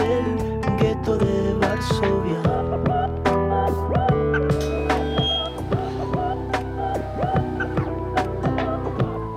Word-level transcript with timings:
del 0.00 0.60
gueto 0.78 1.16
de 1.16 1.54
Varsovia. 1.60 2.42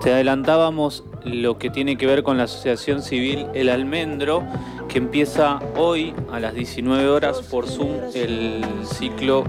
Te 0.02 0.12
adelantábamos 0.12 1.04
lo 1.24 1.58
que 1.58 1.70
tiene 1.70 1.98
que 1.98 2.06
ver 2.06 2.24
con 2.24 2.38
la 2.38 2.44
Asociación 2.44 3.02
Civil 3.02 3.48
El 3.54 3.70
Almendro, 3.70 4.44
que 4.90 4.98
empieza 4.98 5.60
hoy 5.78 6.14
a 6.32 6.40
las 6.40 6.54
19 6.54 7.08
horas 7.08 7.42
por 7.42 7.68
Zoom 7.68 7.90
el 8.14 8.66
ciclo 8.84 9.46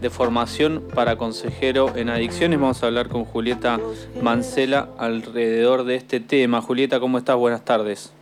de 0.00 0.08
formación 0.08 0.82
para 0.94 1.16
consejero 1.16 1.94
en 1.94 2.08
adicciones. 2.08 2.58
Vamos 2.58 2.82
a 2.82 2.86
hablar 2.86 3.08
con 3.08 3.24
Julieta 3.24 3.78
Mancela 4.22 4.88
alrededor 4.98 5.84
de 5.84 5.96
este 5.96 6.20
tema. 6.20 6.62
Julieta, 6.62 6.98
¿cómo 6.98 7.18
estás? 7.18 7.36
Buenas 7.36 7.64
tardes. 7.64 8.12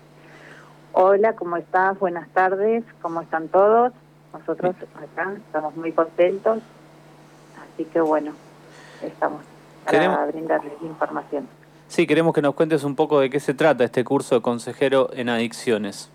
Hola, 0.93 1.35
¿cómo 1.35 1.57
estás? 1.57 1.99
Buenas 1.99 2.29
tardes. 2.31 2.85
¿Cómo 3.03 3.21
están 3.21 3.49
todos? 3.49 3.93
Nosotros 4.33 4.75
acá 4.95 5.35
estamos 5.37 5.77
muy 5.77 5.93
contentos. 5.93 6.61
Así 7.75 7.85
que 7.85 8.01
bueno, 8.01 8.33
estamos 9.03 9.43
para 9.85 10.27
brindarles 10.27 10.73
información. 10.83 11.49
Sí, 11.87 12.07
queremos 12.07 12.35
que 12.35 12.43
nos 12.43 12.55
cuentes 12.55 12.85
un 12.85 12.97
poco 12.97 13.21
de 13.21 13.31
qué 13.31 13.41
se 13.41 13.55
trata 13.55 13.85
este 13.85 14.05
curso 14.05 14.35
de 14.35 14.43
consejero 14.43 15.11
en 15.13 15.29
adicciones. 15.29 16.11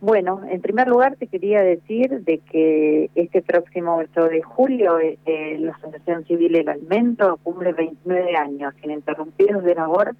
Bueno, 0.00 0.42
en 0.50 0.60
primer 0.60 0.88
lugar 0.88 1.16
te 1.16 1.26
quería 1.26 1.62
decir 1.62 2.20
de 2.20 2.38
que 2.38 3.10
este 3.14 3.40
próximo 3.40 3.96
8 3.96 4.28
de 4.28 4.42
julio 4.42 4.98
eh, 5.00 5.56
la 5.58 5.72
Asociación 5.72 6.24
Civil 6.26 6.54
El 6.54 6.68
Alimento 6.68 7.38
cumple 7.42 7.72
29 7.72 8.36
años 8.36 8.74
ininterrumpidos 8.82 9.64
de 9.64 9.74
labor 9.74 10.14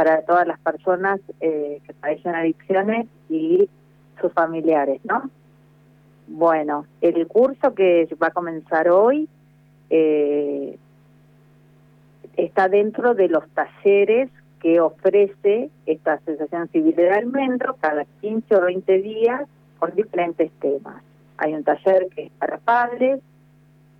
para 0.00 0.22
todas 0.22 0.46
las 0.46 0.58
personas 0.60 1.20
eh, 1.42 1.82
que 1.86 1.92
padecen 1.92 2.34
adicciones 2.34 3.06
y 3.28 3.68
sus 4.18 4.32
familiares, 4.32 4.98
¿no? 5.04 5.28
Bueno, 6.26 6.86
el 7.02 7.26
curso 7.26 7.74
que 7.74 8.08
va 8.14 8.28
a 8.28 8.30
comenzar 8.30 8.88
hoy 8.88 9.28
eh, 9.90 10.78
está 12.34 12.70
dentro 12.70 13.12
de 13.12 13.28
los 13.28 13.46
talleres 13.50 14.30
que 14.62 14.80
ofrece 14.80 15.68
esta 15.84 16.14
Asociación 16.14 16.68
Civil 16.68 16.96
de 16.96 17.10
Almendro 17.10 17.76
cada 17.78 18.06
15 18.22 18.56
o 18.56 18.62
20 18.62 19.02
días 19.02 19.42
con 19.78 19.94
diferentes 19.94 20.50
temas. 20.60 21.02
Hay 21.36 21.52
un 21.52 21.62
taller 21.62 22.08
que 22.08 22.22
es 22.22 22.32
para 22.38 22.56
padres, 22.56 23.20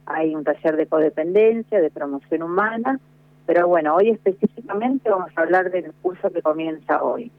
hay 0.07 0.35
un 0.35 0.45
taller 0.45 0.77
de 0.77 0.87
codependencia, 0.87 1.79
de 1.79 1.91
promoción 1.91 2.43
humana, 2.43 2.99
pero 3.53 3.67
bueno, 3.67 3.97
hoy 3.97 4.11
específicamente 4.11 5.11
vamos 5.11 5.33
a 5.35 5.41
hablar 5.41 5.73
del 5.73 5.93
curso 6.03 6.31
que 6.31 6.41
comienza 6.41 7.03
hoy. 7.03 7.33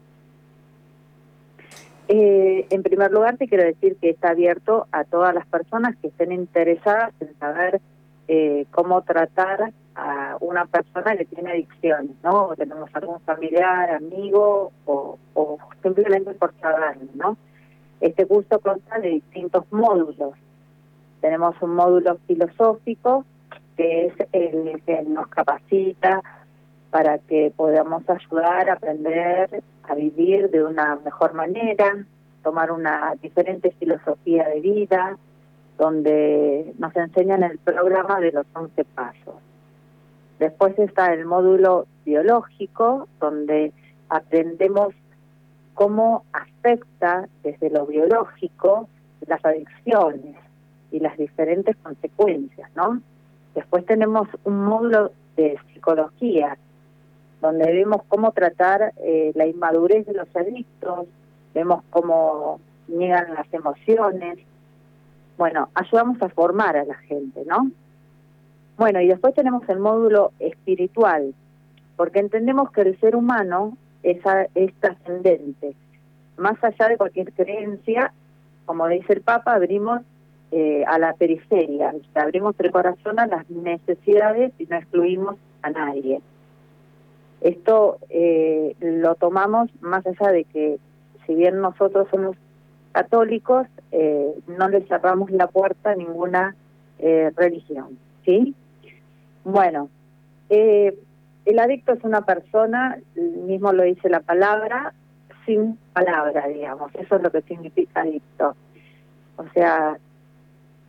Eh, 2.06 2.66
en 2.68 2.82
primer 2.82 3.10
lugar, 3.10 3.38
te 3.38 3.48
quiero 3.48 3.64
decir 3.64 3.96
que 3.96 4.10
está 4.10 4.28
abierto 4.28 4.86
a 4.92 5.04
todas 5.04 5.34
las 5.34 5.46
personas 5.46 5.96
que 5.96 6.08
estén 6.08 6.30
interesadas 6.32 7.14
en 7.20 7.34
saber 7.38 7.80
eh, 8.28 8.66
cómo 8.72 9.00
tratar 9.00 9.72
a 9.94 10.36
una 10.40 10.66
persona 10.66 11.16
que 11.16 11.24
tiene 11.24 11.52
adicciones, 11.52 12.14
¿no? 12.22 12.48
O 12.48 12.56
tenemos 12.56 12.90
algún 12.92 13.18
familiar, 13.20 13.92
amigo 13.92 14.70
o, 14.84 15.16
simplemente 15.82 16.34
por 16.34 16.52
saberlo, 16.60 17.08
¿no? 17.14 17.38
Este 18.02 18.26
curso 18.26 18.60
consta 18.60 18.98
de 18.98 19.08
distintos 19.08 19.64
módulos. 19.72 20.34
Tenemos 21.22 21.54
un 21.62 21.74
módulo 21.74 22.18
filosófico 22.26 23.24
que 23.76 24.06
es 24.06 24.14
el 24.32 24.82
que 24.84 25.02
nos 25.02 25.28
capacita 25.28 26.22
para 26.90 27.18
que 27.18 27.52
podamos 27.56 28.08
ayudar 28.08 28.68
a 28.68 28.74
aprender 28.74 29.62
a 29.84 29.94
vivir 29.94 30.50
de 30.50 30.62
una 30.62 30.96
mejor 30.96 31.34
manera, 31.34 32.04
tomar 32.42 32.70
una 32.70 33.14
diferente 33.20 33.70
filosofía 33.78 34.48
de 34.48 34.60
vida, 34.60 35.16
donde 35.78 36.74
nos 36.78 36.94
enseñan 36.94 37.42
el 37.42 37.58
programa 37.58 38.20
de 38.20 38.32
los 38.32 38.46
11 38.52 38.84
pasos. 38.84 39.34
Después 40.38 40.78
está 40.78 41.12
el 41.12 41.24
módulo 41.24 41.86
biológico, 42.04 43.08
donde 43.20 43.72
aprendemos 44.08 44.94
cómo 45.74 46.24
afecta 46.32 47.28
desde 47.42 47.70
lo 47.70 47.86
biológico 47.86 48.88
las 49.26 49.44
adicciones 49.44 50.36
y 50.90 51.00
las 51.00 51.16
diferentes 51.16 51.76
consecuencias, 51.76 52.70
¿no? 52.74 53.00
Después 53.54 53.84
tenemos 53.86 54.28
un 54.44 54.64
módulo 54.64 55.12
de 55.36 55.58
psicología, 55.72 56.56
donde 57.40 57.72
vemos 57.72 58.02
cómo 58.08 58.32
tratar 58.32 58.92
eh, 58.98 59.32
la 59.34 59.46
inmadurez 59.46 60.06
de 60.06 60.14
los 60.14 60.34
adictos, 60.34 61.06
vemos 61.54 61.82
cómo 61.90 62.60
niegan 62.88 63.34
las 63.34 63.52
emociones. 63.52 64.38
Bueno, 65.36 65.68
ayudamos 65.74 66.20
a 66.22 66.28
formar 66.28 66.76
a 66.76 66.84
la 66.84 66.94
gente, 66.94 67.44
¿no? 67.46 67.70
Bueno, 68.78 69.00
y 69.00 69.08
después 69.08 69.34
tenemos 69.34 69.68
el 69.68 69.80
módulo 69.80 70.32
espiritual, 70.38 71.34
porque 71.96 72.20
entendemos 72.20 72.70
que 72.70 72.82
el 72.82 73.00
ser 73.00 73.16
humano 73.16 73.76
es, 74.02 74.18
es 74.54 74.72
trascendente. 74.80 75.74
Más 76.36 76.62
allá 76.64 76.88
de 76.88 76.96
cualquier 76.96 77.32
creencia, 77.32 78.12
como 78.64 78.88
dice 78.88 79.12
el 79.12 79.20
Papa, 79.20 79.54
abrimos 79.54 80.00
eh, 80.52 80.84
a 80.86 80.98
la 80.98 81.14
periferia, 81.14 81.94
abrimos 82.14 82.54
corazón 82.70 83.18
a 83.18 83.26
las 83.26 83.48
necesidades 83.50 84.52
y 84.58 84.66
no 84.66 84.76
excluimos 84.76 85.36
a 85.62 85.70
nadie. 85.70 86.20
Esto 87.40 87.98
eh, 88.10 88.76
lo 88.80 89.14
tomamos 89.16 89.70
más 89.80 90.06
allá 90.06 90.30
de 90.30 90.44
que, 90.44 90.78
si 91.26 91.34
bien 91.34 91.60
nosotros 91.60 92.06
somos 92.10 92.36
católicos, 92.92 93.66
eh, 93.90 94.32
no 94.46 94.68
le 94.68 94.82
cerramos 94.82 95.30
la 95.30 95.48
puerta 95.48 95.90
a 95.90 95.96
ninguna 95.96 96.54
religión, 97.36 97.98
¿sí? 98.24 98.54
Bueno, 99.44 99.88
eh, 100.50 100.96
el 101.44 101.58
adicto 101.58 101.92
es 101.92 102.04
una 102.04 102.24
persona, 102.24 102.98
mismo 103.16 103.72
lo 103.72 103.82
dice 103.82 104.08
la 104.08 104.20
palabra, 104.20 104.92
sin 105.44 105.78
palabra, 105.92 106.46
digamos. 106.46 106.94
Eso 106.94 107.16
es 107.16 107.22
lo 107.22 107.30
que 107.30 107.42
significa 107.42 108.02
adicto. 108.02 108.54
O 109.36 109.44
sea, 109.54 109.98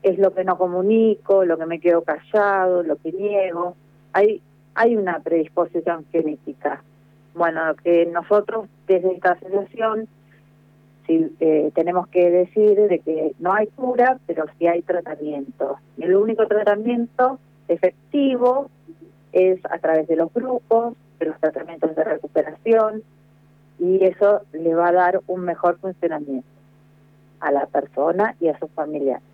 es 0.03 0.19
lo 0.19 0.34
que 0.34 0.44
no 0.44 0.58
comunico, 0.58 1.46
lo 1.46 1.58
que 1.58 1.66
me 1.66 1.80
quedo 1.80 2.03
callado, 2.03 2.84
lo 2.84 2.97
que 2.97 3.12
niego. 3.12 3.75
Hay, 4.12 4.41
hay 4.75 4.96
una 4.96 5.19
predisposición 5.19 6.06
genética. 6.12 6.84
Bueno, 7.34 7.62
que 7.84 8.06
nosotros 8.06 8.68
desde 8.86 9.13
esta 9.13 9.31
asociación 9.31 10.08
sí, 11.08 11.36
eh, 11.40 11.72
tenemos 11.74 12.08
que 12.09 12.30
decir 12.30 12.75
de 12.75 13.00
que 13.00 13.34
no 13.40 13.53
hay 13.53 13.68
cura, 13.68 14.19
pero 14.28 14.46
sí 14.59 14.68
hay 14.68 14.81
tratamiento. 14.81 15.78
El 15.97 16.16
único 16.16 16.46
tratamiento 16.47 17.40
efectivo 17.68 18.69
es 19.31 19.59
a 19.66 19.80
través 19.80 20.08
de 20.08 20.18
los 20.18 20.31
grupos, 20.34 20.96
de 21.19 21.28
los 21.28 21.40
tratamientos 21.40 21.96
de 21.96 22.03
recuperación, 22.03 23.03
y 23.80 24.03
eso 24.03 24.42
le 24.52 24.75
va 24.75 24.90
a 24.90 24.92
dar 24.92 25.22
un 25.28 25.42
mejor 25.42 25.78
funcionamiento 25.80 26.47
a 27.40 27.52
la 27.52 27.66
persona 27.66 28.36
y 28.40 28.50
a 28.50 28.59
sus 28.59 28.69
familiares. 28.72 29.32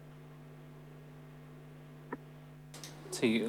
Sí, 3.20 3.44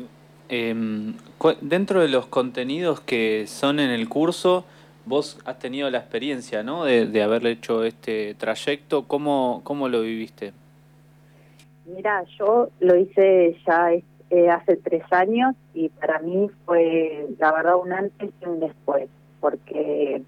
em, 0.49 1.15
dentro 1.61 2.01
de 2.01 2.09
los 2.09 2.27
contenidos 2.27 3.01
que 3.01 3.47
son 3.47 3.79
en 3.79 3.91
el 3.91 4.09
curso, 4.09 4.65
vos 5.07 5.39
has 5.45 5.61
tenido 5.61 5.89
la 5.91 5.99
experiencia, 5.99 6.65
¿no? 6.65 6.85
De, 6.85 7.07
de 7.07 7.23
haber 7.23 7.47
hecho 7.47 7.85
este 7.85 8.35
trayecto, 8.35 9.05
¿cómo, 9.07 9.61
cómo 9.63 9.89
lo 9.89 10.01
viviste? 10.01 10.53
Mira, 11.87 12.25
yo 12.37 12.69
lo 12.81 12.97
hice 12.97 13.57
ya 13.65 13.93
eh, 13.93 14.51
hace 14.51 14.77
tres 14.77 15.05
años 15.13 15.55
y 15.73 15.89
para 15.89 16.19
mí 16.19 16.51
fue 16.67 17.29
la 17.39 17.53
verdad 17.53 17.77
un 17.77 17.93
antes 17.93 18.31
y 18.43 18.49
un 18.49 18.59
después, 18.59 19.09
porque 19.39 20.21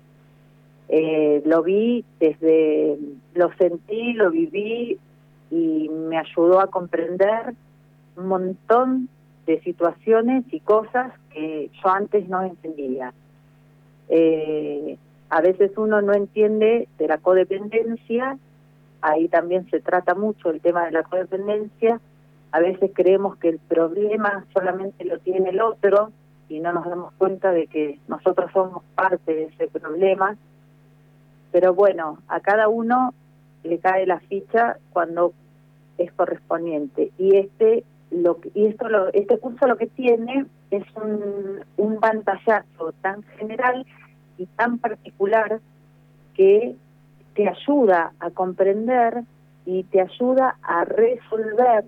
eh, 0.89 1.43
lo 1.45 1.65
vi 1.65 2.05
desde, 2.21 2.97
lo 3.35 3.53
sentí, 3.55 4.13
lo 4.13 4.31
viví 4.31 5.01
y 5.51 5.89
me 5.89 6.17
ayudó 6.17 6.61
a 6.61 6.69
comprender 6.69 7.55
un 8.17 8.27
montón 8.27 9.09
de 9.47 9.61
situaciones 9.61 10.45
y 10.53 10.61
cosas 10.61 11.13
que 11.33 11.71
yo 11.83 11.89
antes 11.89 12.29
no 12.29 12.43
entendía. 12.43 13.13
Eh, 14.09 14.97
a 15.31 15.41
veces 15.41 15.73
uno 15.77 16.03
no 16.03 16.13
entiende 16.13 16.89
de 16.99 17.09
la 17.09 17.19
codependencia, 17.19 18.39
ahí 19.01 19.29
también 19.29 19.69
se 19.71 19.81
trata 19.81 20.15
mucho 20.15 20.51
el 20.51 20.61
tema 20.61 20.85
de 20.85 20.93
la 20.93 21.03
codependencia, 21.03 22.01
a 22.53 22.61
veces 22.61 22.91
creemos 22.95 23.37
que 23.39 23.49
el 23.49 23.59
problema 23.59 24.45
solamente 24.53 25.05
lo 25.05 25.19
tiene 25.19 25.51
el 25.51 25.61
otro 25.61 26.13
y 26.49 26.61
no 26.61 26.73
nos 26.73 26.85
damos 26.85 27.15
cuenta 27.15 27.51
de 27.51 27.67
que 27.67 27.99
nosotros 28.09 28.51
somos 28.53 28.83
parte 28.95 29.35
de 29.35 29.45
ese 29.45 29.69
problema. 29.69 30.37
Pero 31.51 31.73
bueno, 31.73 32.19
a 32.29 32.41
cada 32.41 32.69
uno 32.69 33.15
le 33.65 33.79
cae 33.79 34.07
la 34.07 34.21
ficha 34.21 34.77
cuando 34.93 35.33
es 35.97 36.13
correspondiente. 36.13 37.11
Y 37.17 37.37
este 37.37 37.85
lo 38.13 38.39
y 38.55 38.67
esto 38.67 38.89
lo, 38.89 39.13
este 39.13 39.39
curso 39.39 39.67
lo 39.67 39.77
que 39.77 39.87
tiene 39.87 40.47
es 40.71 40.85
un, 40.97 41.65
un 41.77 42.01
pantallazo 42.01 42.93
tan 43.01 43.23
general 43.39 43.87
y 44.39 44.47
tan 44.47 44.79
particular 44.79 45.61
que 46.35 46.75
te 47.35 47.49
ayuda 47.49 48.13
a 48.21 48.31
comprender 48.31 49.23
y 49.65 49.85
te 49.85 50.01
ayuda 50.01 50.57
a 50.63 50.85
resolver 50.85 51.85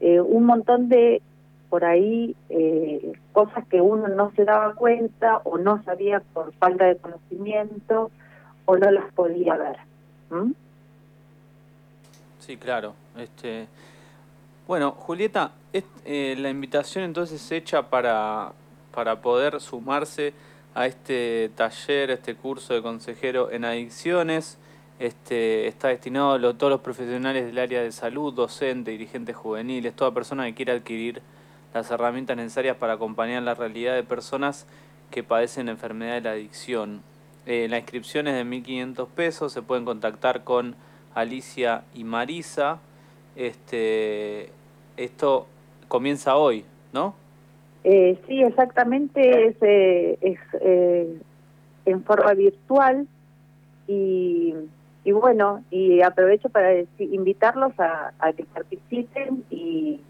eh, 0.00 0.20
un 0.20 0.44
montón 0.44 0.88
de 0.88 1.22
por 1.68 1.84
ahí 1.84 2.36
eh, 2.48 3.12
cosas 3.32 3.66
que 3.68 3.80
uno 3.80 4.08
no 4.08 4.32
se 4.32 4.44
daba 4.44 4.74
cuenta 4.74 5.38
o 5.44 5.58
no 5.58 5.82
sabía 5.82 6.20
por 6.32 6.52
falta 6.54 6.84
de 6.84 6.96
conocimiento 6.96 8.10
o 8.64 8.76
no 8.76 8.90
las 8.90 9.12
podía 9.12 9.56
ver. 9.56 9.76
Sí, 12.40 12.56
claro. 12.56 12.94
Este, 13.18 13.66
bueno, 14.66 14.92
Julieta, 14.92 15.52
eh, 15.72 16.34
la 16.38 16.50
invitación 16.50 17.04
entonces 17.04 17.50
hecha 17.52 17.88
para, 17.88 18.52
para 18.92 19.20
poder 19.20 19.60
sumarse 19.60 20.34
a 20.74 20.86
este 20.86 21.50
taller, 21.54 22.10
a 22.10 22.14
este 22.14 22.34
curso 22.34 22.74
de 22.74 22.82
consejero 22.82 23.50
en 23.50 23.64
adicciones. 23.64 24.58
Este, 24.98 25.66
está 25.68 25.88
destinado 25.88 26.32
a 26.32 26.54
todos 26.54 26.70
los 26.70 26.80
profesionales 26.80 27.46
del 27.46 27.58
área 27.58 27.82
de 27.82 27.92
salud, 27.92 28.32
docentes, 28.32 28.92
dirigentes 28.92 29.36
juveniles, 29.36 29.94
toda 29.94 30.12
persona 30.12 30.46
que 30.46 30.54
quiera 30.54 30.72
adquirir 30.72 31.22
las 31.74 31.90
herramientas 31.90 32.36
necesarias 32.36 32.76
para 32.76 32.94
acompañar 32.94 33.42
la 33.42 33.54
realidad 33.54 33.94
de 33.94 34.02
personas 34.02 34.66
que 35.10 35.22
padecen 35.22 35.68
enfermedad 35.68 36.14
de 36.14 36.20
la 36.22 36.30
adicción. 36.30 37.02
Eh, 37.44 37.68
la 37.68 37.78
inscripción 37.78 38.26
es 38.26 38.34
de 38.34 38.44
1.500 38.44 39.08
pesos, 39.08 39.52
se 39.52 39.62
pueden 39.62 39.84
contactar 39.84 40.44
con 40.44 40.74
Alicia 41.14 41.84
y 41.94 42.04
Marisa. 42.04 42.80
Este, 43.36 44.50
esto 44.96 45.46
comienza 45.88 46.36
hoy, 46.36 46.64
¿no? 46.92 47.14
Eh, 47.84 48.18
sí, 48.26 48.42
exactamente, 48.42 49.48
es, 49.48 49.56
eh, 49.60 50.18
es 50.20 50.38
eh, 50.60 51.20
en 51.84 52.02
forma 52.02 52.32
virtual 52.32 53.06
y, 53.86 54.54
y, 55.04 55.12
bueno, 55.12 55.62
y 55.70 56.02
aprovecho 56.02 56.48
para 56.48 56.72
invitarlos 56.98 57.78
a, 57.78 58.12
a 58.18 58.32
que 58.32 58.44
participen 58.44 59.44
y 59.50 60.00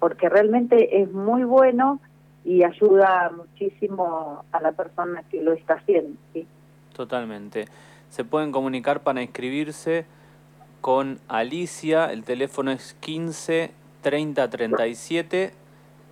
porque 0.00 0.28
realmente 0.28 1.00
es 1.00 1.12
muy 1.12 1.44
bueno 1.44 2.00
y 2.44 2.62
ayuda 2.62 3.32
muchísimo 3.36 4.44
a 4.52 4.60
la 4.60 4.72
persona 4.72 5.22
que 5.30 5.42
lo 5.42 5.52
está 5.52 5.74
haciendo. 5.74 6.16
¿sí? 6.32 6.46
Totalmente. 6.94 7.66
Se 8.08 8.24
pueden 8.24 8.52
comunicar 8.52 9.02
para 9.02 9.22
inscribirse 9.22 10.06
con 10.80 11.20
Alicia, 11.28 12.12
el 12.12 12.24
teléfono 12.24 12.70
es 12.70 12.94
15 13.00 13.72
30 14.02 14.50
37 14.50 15.54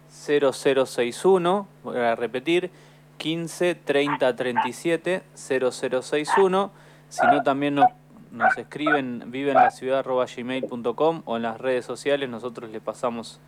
0061, 0.09 1.67
voy 1.83 1.97
a 1.97 2.15
repetir, 2.15 2.71
15 3.19 3.75
30 3.75 4.37
37 4.37 5.23
0061, 5.35 6.71
si 7.09 7.27
no 7.27 7.43
también 7.43 7.77
nos 7.77 7.87
nos 8.35 8.59
escriben 8.59 9.23
vive 9.31 9.53
en 9.53 9.57
la 9.57 9.71
ciudad 9.71 10.05
gmail.com 10.05 11.23
o 11.25 11.37
en 11.37 11.43
las 11.43 11.61
redes 11.61 11.85
sociales, 11.85 12.29
nosotros 12.29 12.71
le 12.71 12.81
pasamos 12.81 13.41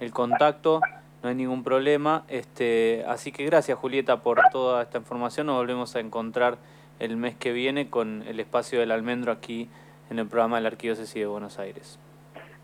el 0.00 0.12
contacto, 0.12 0.80
no 1.22 1.28
hay 1.28 1.34
ningún 1.34 1.62
problema. 1.62 2.24
Este, 2.28 3.04
así 3.06 3.32
que 3.32 3.44
gracias 3.44 3.78
Julieta 3.78 4.22
por 4.22 4.40
toda 4.50 4.82
esta 4.82 4.98
información, 4.98 5.46
nos 5.46 5.56
volvemos 5.56 5.94
a 5.94 6.00
encontrar 6.00 6.56
el 6.98 7.16
mes 7.16 7.36
que 7.36 7.52
viene 7.52 7.90
con 7.90 8.24
el 8.26 8.40
espacio 8.40 8.80
del 8.80 8.90
almendro 8.90 9.30
aquí 9.30 9.68
en 10.10 10.18
el 10.18 10.26
programa 10.26 10.56
de 10.56 10.62
la 10.62 10.68
Arquidiócesis 10.68 11.14
de 11.14 11.26
Buenos 11.26 11.58
Aires. 11.58 11.98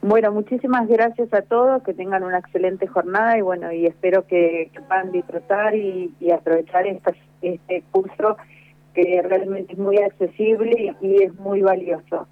Bueno, 0.03 0.31
muchísimas 0.31 0.87
gracias 0.89 1.33
a 1.33 1.43
todos, 1.43 1.83
que 1.83 1.95
tengan 1.95 2.23
una 2.23 2.39
excelente 2.39 2.87
jornada 2.87 3.39
y 3.39 3.41
bueno, 3.41 3.73
y 3.73 3.87
espero 3.87 4.27
que, 4.27 4.71
puedan 4.87 5.11
disfrutar 5.11 5.75
y, 5.75 6.13
aprovechar 6.31 6.87
este 6.87 7.83
curso 7.91 8.37
que 8.95 9.21
realmente 9.23 9.75
es 9.75 9.79
muy 9.79 9.99
accesible 9.99 10.97
y, 11.01 11.23
es 11.23 11.35
muy 11.35 11.61
valioso. 11.61 12.27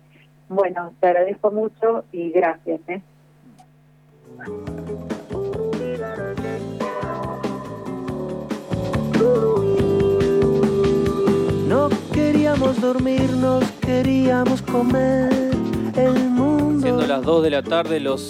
Bueno, 0.49 0.93
te 1.01 1.09
agradezco 1.09 1.51
mucho 1.51 2.05
y 2.13 2.31
gracias. 2.31 2.81
¿eh? 2.89 3.03
No 11.69 11.89
queríamos 12.13 12.81
dormirnos, 12.81 13.65
queríamos 13.95 14.61
comer 14.63 15.31
el 15.97 16.15
mundo. 16.31 16.83
Siendo 16.83 17.07
las 17.07 17.23
2 17.23 17.45
de 17.45 17.51
la 17.51 17.63
tarde, 17.63 18.01
los 18.01 18.23